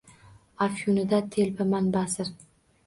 [0.67, 2.35] Аfyunidan telbaman basir.